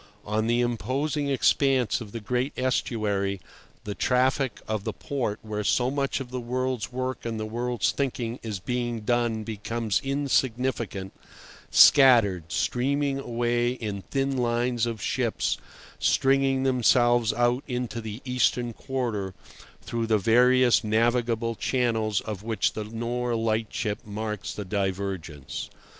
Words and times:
On 0.25 0.47
the 0.47 0.61
imposing 0.61 1.29
expanse 1.29 2.01
of 2.01 2.11
the 2.11 2.19
great 2.19 2.53
estuary 2.57 3.39
the 3.83 3.93
traffic 3.93 4.59
of 4.67 4.83
the 4.83 4.93
port 4.93 5.37
where 5.43 5.63
so 5.63 5.91
much 5.91 6.19
of 6.19 6.31
the 6.31 6.39
world's 6.39 6.91
work 6.91 7.23
and 7.23 7.39
the 7.39 7.45
world's 7.45 7.91
thinking 7.91 8.39
is 8.41 8.59
being 8.59 9.01
done 9.01 9.43
becomes 9.43 10.01
insignificant, 10.03 11.13
scattered, 11.69 12.45
streaming 12.51 13.19
away 13.19 13.73
in 13.73 14.01
thin 14.01 14.35
lines 14.37 14.87
of 14.87 15.03
ships 15.03 15.59
stringing 15.99 16.63
themselves 16.63 17.31
out 17.31 17.63
into 17.67 18.01
the 18.01 18.23
eastern 18.25 18.73
quarter 18.73 19.35
through 19.83 20.07
the 20.07 20.17
various 20.17 20.83
navigable 20.83 21.53
channels 21.53 22.21
of 22.21 22.41
which 22.41 22.73
the 22.73 22.85
Nore 22.85 23.35
lightship 23.35 23.99
marks 24.03 24.51
the 24.51 24.65
divergence. 24.65 25.69